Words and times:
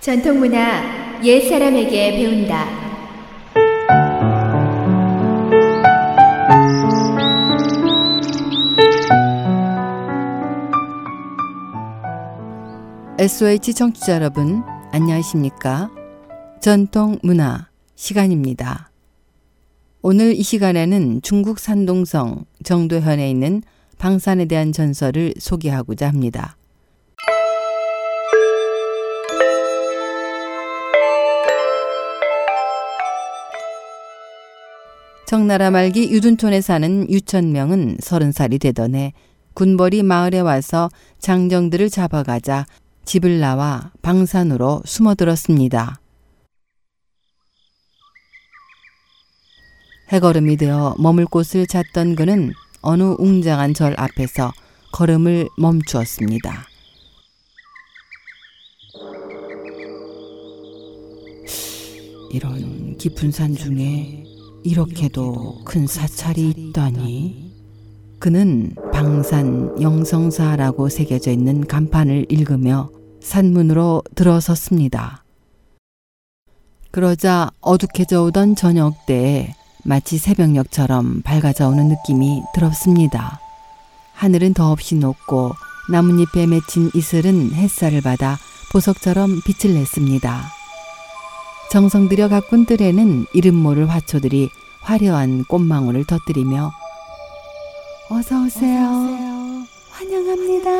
전통문화 0.00 1.20
옛 1.22 1.46
사람에게 1.46 2.12
배운다. 2.12 2.64
SOH 13.18 13.74
청취자 13.74 14.14
여러분, 14.14 14.62
안녕하십니까? 14.90 15.90
전통 16.62 17.18
문화 17.22 17.68
시간입니다. 17.94 18.90
오늘 20.00 20.34
이 20.34 20.42
시간에는 20.42 21.20
중국 21.20 21.58
산동성 21.58 22.46
정도현에 22.64 23.28
있는 23.28 23.62
방산에 23.98 24.46
대한 24.46 24.72
전설을 24.72 25.34
소개하고자 25.38 26.08
합니다. 26.08 26.56
청나라 35.30 35.70
말기 35.70 36.10
유둔촌에 36.10 36.60
사는 36.60 37.08
유천명은 37.08 37.98
서른 38.00 38.32
살이 38.32 38.58
되던 38.58 38.96
해 38.96 39.12
군벌이 39.54 40.02
마을에 40.02 40.40
와서 40.40 40.90
장정들을 41.20 41.88
잡아가자 41.88 42.66
집을 43.04 43.38
나와 43.38 43.92
방산으로 44.02 44.82
숨어들었습니다. 44.84 46.00
해걸음이 50.08 50.56
되어 50.56 50.96
머물 50.98 51.26
곳을 51.26 51.68
찾던 51.68 52.16
그는 52.16 52.52
어느 52.80 53.14
웅장한 53.16 53.74
절 53.74 53.94
앞에서 53.98 54.50
걸음을 54.90 55.48
멈추었습니다. 55.56 56.66
이런 62.32 62.96
깊은 62.98 63.30
산 63.30 63.54
중에 63.54 64.29
이렇게도 64.62 65.62
큰 65.64 65.86
사찰이 65.86 66.50
있다니. 66.50 67.50
그는 68.18 68.74
방산 68.92 69.80
영성사라고 69.80 70.88
새겨져 70.88 71.30
있는 71.30 71.66
간판을 71.66 72.26
읽으며 72.28 72.90
산문으로 73.20 74.02
들어섰습니다. 74.14 75.24
그러자 76.90 77.50
어둑해져 77.60 78.24
오던 78.24 78.56
저녁 78.56 79.06
때에 79.06 79.54
마치 79.84 80.18
새벽녘처럼 80.18 81.22
밝아져 81.22 81.68
오는 81.68 81.88
느낌이 81.88 82.42
들었습니다. 82.54 83.40
하늘은 84.12 84.52
더없이 84.52 84.96
높고 84.96 85.52
나뭇잎에 85.90 86.46
맺힌 86.46 86.90
이슬은 86.94 87.52
햇살을 87.54 88.02
받아 88.02 88.36
보석처럼 88.72 89.40
빛을 89.44 89.74
냈습니다. 89.74 90.59
정성 91.70 92.08
들여 92.08 92.28
가꾼 92.28 92.64
뜰에는 92.64 93.26
이름 93.32 93.54
모를 93.54 93.88
화초들이 93.88 94.50
화려한 94.80 95.44
꽃망울을 95.44 96.04
터뜨리며 96.04 96.72
어서 98.10 98.42
오세요. 98.42 98.88
환영합니다. 99.90 100.70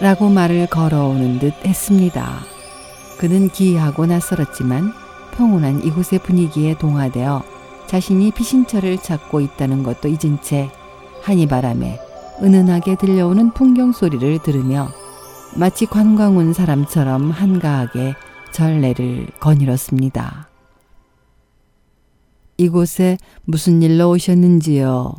라고 0.00 0.28
말을 0.28 0.66
걸어오는 0.66 1.38
듯 1.38 1.54
했습니다. 1.64 2.40
그는 3.16 3.48
기이하고 3.48 4.06
낯설었지만 4.06 4.92
평온한 5.36 5.84
이곳의 5.84 6.18
분위기에 6.18 6.76
동화되어 6.78 7.44
자신이 7.86 8.32
피신처를 8.32 8.98
찾고 8.98 9.40
있다는 9.40 9.84
것도 9.84 10.08
잊은 10.08 10.42
채 10.42 10.68
한이 11.22 11.46
바람에 11.46 12.00
은은하게 12.42 12.96
들려오는 12.96 13.52
풍경 13.52 13.92
소리를 13.92 14.40
들으며 14.40 14.88
마치 15.54 15.86
관광 15.86 16.36
온 16.36 16.52
사람처럼 16.52 17.30
한가하게 17.30 18.14
전례를 18.52 19.28
거닐었습니다. 19.40 20.48
이곳에 22.58 23.18
무슨 23.44 23.82
일로 23.82 24.10
오셨는지요? 24.10 25.14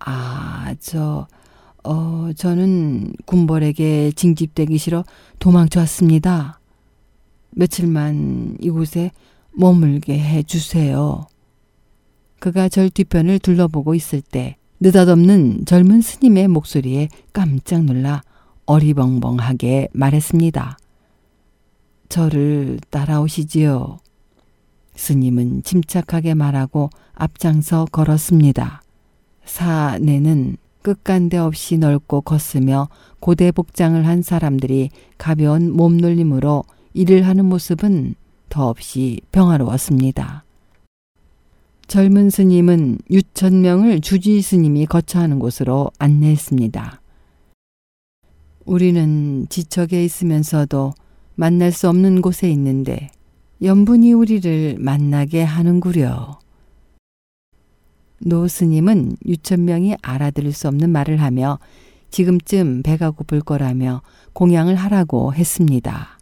아, 0.00 0.74
저, 0.80 1.26
어, 1.82 2.30
저는 2.36 3.14
군벌에게 3.24 4.12
징집되기 4.12 4.76
싫어 4.78 5.04
도망쳐 5.38 5.80
왔습니다. 5.80 6.60
며칠만 7.50 8.58
이곳에 8.60 9.12
머물게 9.52 10.18
해 10.18 10.42
주세요. 10.42 11.26
그가 12.38 12.68
절 12.68 12.90
뒤편을 12.90 13.38
둘러보고 13.38 13.94
있을 13.94 14.20
때 14.20 14.56
느닷없는 14.84 15.64
젊은 15.64 16.02
스님의 16.02 16.48
목소리에 16.48 17.08
깜짝 17.32 17.84
놀라 17.84 18.22
어리벙벙하게 18.66 19.88
말했습니다. 19.94 20.76
저를 22.10 22.78
따라오시지요. 22.90 23.96
스님은 24.94 25.62
침착하게 25.62 26.34
말하고 26.34 26.90
앞장서 27.14 27.86
걸었습니다. 27.92 28.82
사내는 29.46 30.58
끝간데 30.82 31.38
없이 31.38 31.78
넓고 31.78 32.20
컸으며 32.20 32.90
고대 33.20 33.52
복장을 33.52 34.06
한 34.06 34.20
사람들이 34.20 34.90
가벼운 35.16 35.72
몸놀림으로 35.72 36.62
일을 36.92 37.26
하는 37.26 37.46
모습은 37.46 38.16
더없이 38.50 39.22
평화로웠습니다. 39.32 40.44
젊은 41.86 42.30
스님은 42.30 42.98
유천명을 43.10 44.00
주지 44.00 44.40
스님이 44.40 44.86
거처하는 44.86 45.38
곳으로 45.38 45.90
안내했습니다. 45.98 47.00
우리는 48.64 49.46
지척에 49.50 50.02
있으면서도 50.04 50.94
만날 51.34 51.72
수 51.72 51.88
없는 51.88 52.22
곳에 52.22 52.50
있는데 52.50 53.10
연분이 53.62 54.12
우리를 54.12 54.76
만나게 54.78 55.42
하는구려. 55.42 56.38
노 58.20 58.48
스님은 58.48 59.16
유천명이 59.26 59.96
알아들을 60.00 60.52
수 60.52 60.68
없는 60.68 60.90
말을 60.90 61.20
하며 61.20 61.58
지금쯤 62.10 62.82
배가 62.82 63.10
고플 63.10 63.40
거라며 63.40 64.00
공양을 64.32 64.76
하라고 64.76 65.34
했습니다. 65.34 66.18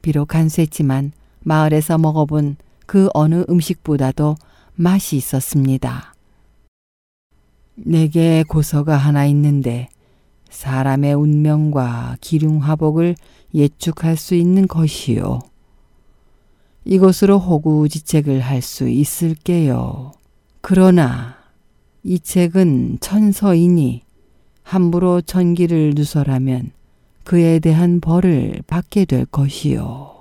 비록 0.00 0.28
간수했지만 0.28 1.12
마을에서 1.40 1.98
먹어본 1.98 2.56
그 2.88 3.10
어느 3.12 3.44
음식보다도 3.50 4.36
맛이 4.74 5.16
있었습니다. 5.16 6.14
내게 7.74 8.42
고서가 8.48 8.96
하나 8.96 9.26
있는데 9.26 9.90
사람의 10.48 11.12
운명과 11.12 12.16
기륭화복을 12.22 13.14
예측할 13.54 14.16
수 14.16 14.34
있는 14.34 14.66
것이요. 14.66 15.40
이것으로 16.86 17.38
호구지책을 17.38 18.40
할 18.40 18.62
수 18.62 18.88
있을게요. 18.88 20.12
그러나 20.62 21.36
이 22.02 22.18
책은 22.18 23.00
천서이니 23.00 24.00
함부로 24.62 25.20
천기를 25.20 25.92
누설하면 25.94 26.70
그에 27.24 27.58
대한 27.58 28.00
벌을 28.00 28.62
받게 28.66 29.04
될 29.04 29.26
것이요. 29.26 30.17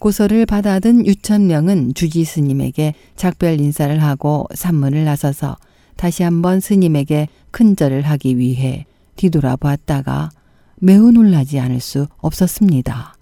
고서를 0.00 0.46
받아든 0.46 1.06
유천명은 1.06 1.94
주지 1.94 2.24
스님에게 2.24 2.94
작별 3.14 3.60
인사를 3.60 4.02
하고 4.02 4.46
산문을 4.54 5.04
나서서 5.04 5.56
다시 5.96 6.22
한번 6.22 6.58
스님에게 6.58 7.28
큰절을 7.50 8.02
하기 8.02 8.38
위해 8.38 8.86
뒤돌아보았다가 9.16 10.30
매우 10.76 11.12
놀라지 11.12 11.60
않을 11.60 11.78
수 11.80 12.08
없었습니다. 12.18 13.14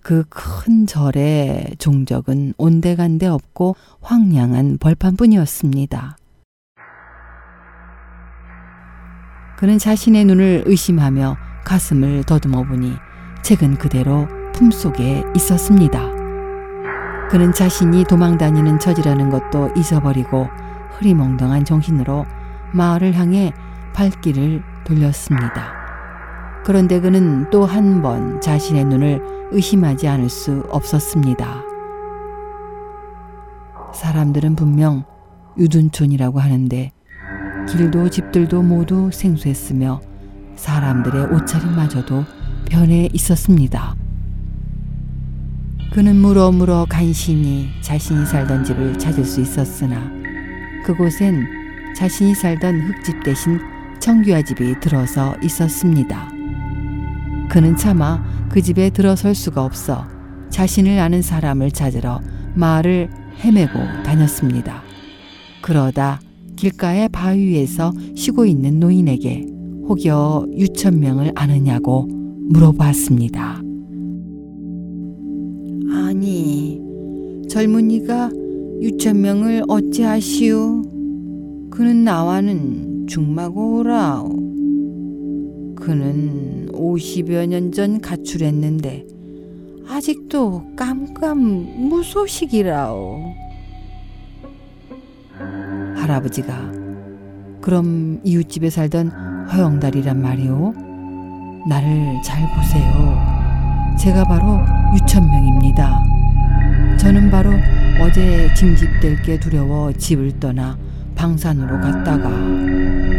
그 0.00 0.24
큰 0.30 0.86
절의 0.86 1.74
종적은 1.78 2.54
온데간데 2.56 3.26
없고 3.26 3.76
황량한 4.00 4.78
벌판뿐이었습니다. 4.78 6.16
그는 9.58 9.78
자신의 9.78 10.24
눈을 10.24 10.64
의심하며 10.66 11.36
가슴을 11.64 12.24
더듬어 12.24 12.64
보니 12.64 12.92
책은 13.42 13.78
그대로 13.78 14.35
품속에 14.56 15.22
있었습니다. 15.36 16.10
그는 17.30 17.52
자신이 17.52 18.04
도망다니는 18.04 18.78
처지라는 18.78 19.30
것도 19.30 19.70
잊어버리고 19.76 20.48
흐리멍덩한 20.92 21.64
정신으로 21.64 22.24
마을을 22.72 23.14
향해 23.14 23.52
발길을 23.94 24.62
돌렸습니다. 24.84 25.74
그런데 26.64 27.00
그는 27.00 27.48
또 27.50 27.64
한 27.66 28.02
번 28.02 28.40
자신의 28.40 28.84
눈을 28.86 29.20
의심하지 29.52 30.08
않을 30.08 30.28
수 30.28 30.64
없었습니다. 30.70 31.62
사람들은 33.92 34.56
분명 34.56 35.04
유둔촌이라고 35.58 36.40
하는데 36.40 36.92
길도 37.68 38.10
집들도 38.10 38.62
모두 38.62 39.10
생소했으며 39.12 40.00
사람들의 40.56 41.26
옷차림마저도 41.34 42.24
변해 42.68 43.08
있었습니다. 43.12 43.94
그는 45.96 46.16
물어 46.16 46.52
물어 46.52 46.84
간신히 46.90 47.70
자신이 47.80 48.26
살던 48.26 48.64
집을 48.64 48.98
찾을 48.98 49.24
수 49.24 49.40
있었으나 49.40 50.12
그곳엔 50.84 51.46
자신이 51.96 52.34
살던 52.34 52.82
흙집 52.82 53.22
대신 53.22 53.58
청규화 53.98 54.42
집이 54.42 54.78
들어서 54.80 55.34
있었습니다. 55.42 56.30
그는 57.48 57.74
차마 57.78 58.22
그 58.50 58.60
집에 58.60 58.90
들어설 58.90 59.34
수가 59.34 59.64
없어 59.64 60.06
자신을 60.50 60.98
아는 60.98 61.22
사람을 61.22 61.70
찾으러 61.70 62.20
마을을 62.54 63.08
헤매고 63.42 63.78
다녔습니다. 64.04 64.82
그러다 65.62 66.20
길가의 66.56 67.08
바위 67.08 67.46
위에서 67.46 67.94
쉬고 68.14 68.44
있는 68.44 68.80
노인에게 68.80 69.46
혹여 69.88 70.44
유천명을 70.58 71.32
아느냐고 71.34 72.06
물어봤습니다. 72.50 73.65
아니, 76.16 76.80
젊은이가 77.50 78.30
유천명을 78.80 79.64
어찌하시오? 79.68 80.82
그는 81.68 82.04
나와는 82.04 83.06
중마고라오. 83.06 84.28
그는 85.76 86.70
50여 86.72 87.46
년 87.46 87.70
전 87.70 88.00
가출했는데 88.00 89.06
아직도 89.86 90.62
깜깜 90.74 91.88
무소식이라오. 91.90 93.20
할아버지가 95.96 96.72
그럼 97.60 98.20
이웃집에 98.24 98.70
살던 98.70 99.10
허영달이란 99.52 100.22
말이오? 100.22 100.72
나를 101.68 102.14
잘 102.24 102.40
보세요. 102.56 103.96
제가 103.98 104.24
바로 104.24 104.60
유천명입니다. 104.94 106.02
저는 106.98 107.30
바로 107.30 107.52
어제 108.00 108.52
징집될 108.54 109.22
게 109.22 109.38
두려워 109.38 109.92
집을 109.92 110.38
떠나 110.40 110.76
방산으로 111.14 111.80
갔다가 111.80 112.28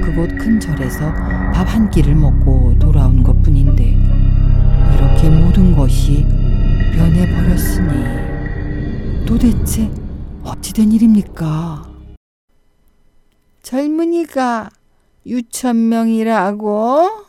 그곳 0.02 0.28
큰 0.38 0.60
절에서 0.60 1.14
밥 1.54 1.68
한 1.68 1.90
끼를 1.90 2.16
먹고 2.16 2.78
돌아온 2.80 3.24
것 3.24 3.42
뿐인데 3.44 3.84
이렇게 4.96 5.30
모든 5.30 5.76
것이 5.76 6.26
변해버렸으니 6.96 9.26
도대체 9.26 9.92
어찌된 10.44 10.92
일입니까? 10.94 11.84
젊은이가 13.62 14.70
유천명이라고? 15.26 17.27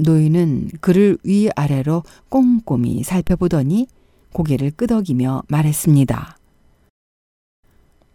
노인은 0.00 0.70
그를 0.80 1.18
위아래로 1.24 2.02
꼼꼼히 2.28 3.02
살펴보더니 3.02 3.86
고개를 4.32 4.72
끄덕이며 4.72 5.42
말했습니다. 5.48 6.38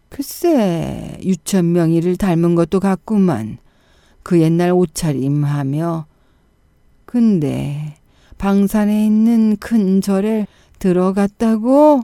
글쎄, 0.08 1.18
유천명이를 1.22 2.16
닮은 2.16 2.54
것도 2.54 2.80
같구만. 2.80 3.58
그 4.22 4.40
옛날 4.40 4.70
옷차림 4.72 5.44
하며. 5.44 6.06
근데 7.04 7.96
방산에 8.38 9.06
있는 9.06 9.56
큰 9.56 10.00
절에 10.00 10.46
들어갔다고? 10.78 12.02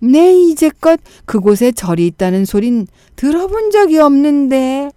네, 0.00 0.34
이제껏 0.34 0.98
그곳에 1.24 1.70
절이 1.70 2.06
있다는 2.08 2.44
소린 2.44 2.86
들어본 3.14 3.70
적이 3.70 3.98
없는데. 3.98 4.90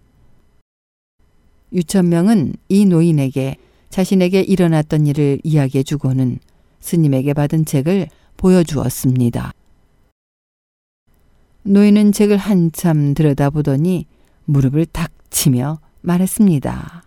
유천명은 1.76 2.54
이 2.70 2.86
노인에게 2.86 3.58
자신에게 3.90 4.42
일어났던 4.42 5.08
일을 5.08 5.40
이야기해 5.44 5.84
주고는 5.84 6.40
스님에게 6.80 7.34
받은 7.34 7.66
책을 7.66 8.08
보여주었습니다. 8.38 9.52
노인은 11.64 12.14
책을 12.14 12.38
한참 12.38 13.14
들여다보더니 13.14 14.06
무릎을 14.46 14.86
탁 14.86 15.12
치며 15.30 15.80
말했습니다. 16.02 17.04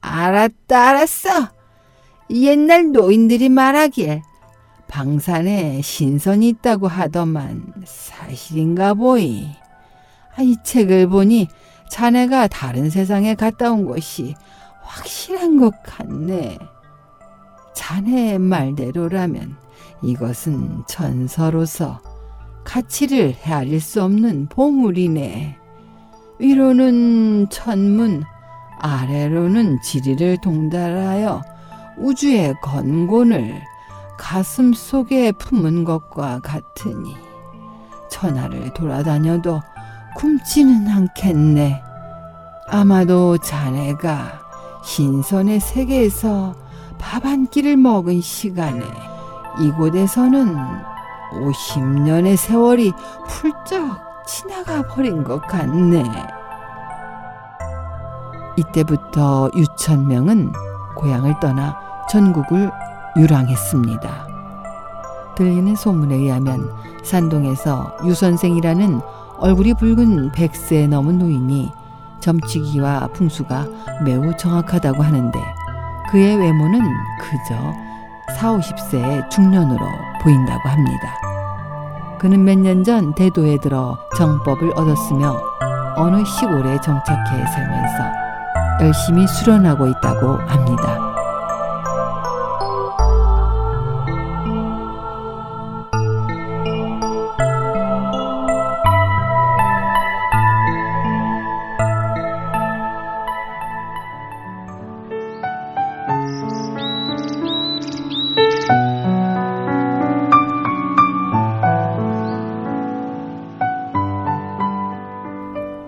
알았다, 0.00 0.88
알았어. 0.88 1.48
옛날 2.30 2.92
노인들이 2.92 3.48
말하길 3.48 4.22
방산에 4.86 5.80
신선이 5.82 6.48
있다고 6.48 6.86
하더만 6.86 7.72
사실인가 7.84 8.94
보이. 8.94 9.48
아, 10.36 10.42
이 10.42 10.56
책을 10.62 11.08
보니 11.08 11.48
자네가 11.90 12.46
다른 12.48 12.88
세상에 12.88 13.34
갔다 13.34 13.70
온 13.72 13.84
것이 13.84 14.34
확실한 14.82 15.58
것 15.58 15.82
같네. 15.82 16.58
자네의 17.74 18.38
말대로라면 18.38 19.56
이것은 20.02 20.84
전서로서 20.86 22.00
가치를 22.64 23.32
헤아릴 23.32 23.80
수 23.80 24.02
없는 24.02 24.46
보물이네. 24.48 25.56
위로는 26.38 27.48
천문, 27.50 28.22
아래로는 28.78 29.82
지리를 29.82 30.38
동달하여 30.42 31.42
우주의 31.98 32.54
건곤을 32.62 33.60
가슴 34.18 34.72
속에 34.72 35.32
품은 35.32 35.84
것과 35.84 36.40
같으니 36.40 37.14
천하를 38.10 38.72
돌아다녀도 38.74 39.60
굶지는 40.16 40.88
않겠네. 40.88 41.82
아마도 42.68 43.38
자네가 43.38 44.40
신선의 44.82 45.60
세계에서 45.60 46.54
밥 46.98 47.24
한 47.24 47.46
끼를 47.46 47.76
먹은 47.76 48.20
시간에 48.20 48.82
이곳에서는 49.60 50.56
50년의 51.32 52.36
세월이 52.36 52.92
훌쩍 53.26 53.98
지나가 54.26 54.82
버린 54.82 55.24
것 55.24 55.40
같네. 55.46 56.04
이때부터 58.56 59.50
유천명은 59.56 60.52
고향을 60.96 61.40
떠나 61.40 61.76
전국을 62.10 62.70
유랑했습니다. 63.16 64.28
들리는 65.36 65.74
소문에 65.74 66.16
의하면 66.16 66.70
산동에서 67.02 67.96
유선생이라는 68.04 69.00
얼굴이 69.40 69.74
붉은 69.74 70.32
100세 70.32 70.88
넘은 70.88 71.18
노인이 71.18 71.70
점치기와 72.20 73.08
풍수가 73.14 73.66
매우 74.04 74.36
정확하다고 74.36 75.02
하는데 75.02 75.38
그의 76.10 76.36
외모는 76.36 76.80
그저 77.20 77.74
4, 78.38 78.52
50세의 78.58 79.30
중년으로 79.30 79.80
보인다고 80.22 80.68
합니다. 80.68 81.14
그는 82.18 82.44
몇 82.44 82.58
년 82.58 82.84
전 82.84 83.14
대도에 83.14 83.56
들어 83.58 83.96
정법을 84.18 84.72
얻었으며 84.76 85.36
어느 85.96 86.22
시골에 86.24 86.78
정착해 86.82 87.46
살면서 87.46 88.20
열심히 88.82 89.26
수련하고 89.26 89.86
있다고 89.86 90.34
합니다. 90.46 91.09